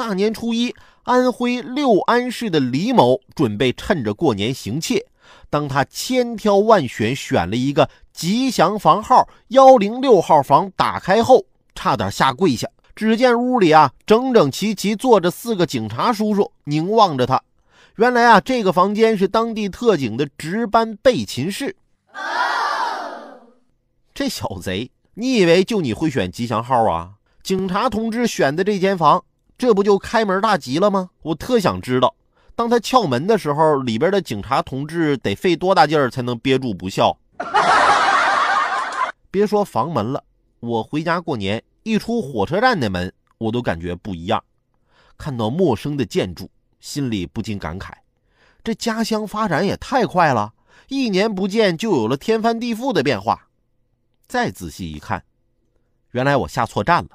[0.00, 5.04] 大年初一，安徽六安市的李某准备趁着过年行窃。
[5.50, 11.44] 当他千挑万选选了一个吉祥房号幺零六号房，打开后
[11.74, 12.66] 差点下跪下。
[12.96, 17.42] 只见屋里啊，整整齐齐坐着四个警察叔叔，凝望着他。
[17.96, 21.76] 原来啊，这个房间是当地特警的值班备勤室。
[24.14, 27.10] 这小贼，你以为就你会选吉祥号啊？
[27.42, 29.22] 警察同志选的这间房，
[29.60, 31.10] 这不就开门大吉了吗？
[31.20, 32.14] 我特想知道，
[32.54, 37.14] 当他敲门的时候，里边的警察同志得费多大劲儿才能憋住不笑？
[39.30, 40.24] 别说房门了，
[40.60, 41.62] 我回家过年。
[41.82, 44.42] 一出火车站的门，我都感觉不一样。
[45.18, 47.92] 看到陌生的建筑，心里不禁感慨：
[48.64, 50.54] 这家乡发展也太快了，
[50.88, 53.48] 一年不见就有了天翻地覆的变化。
[54.26, 55.22] 再仔细一看，
[56.12, 57.10] 原来我下错站了。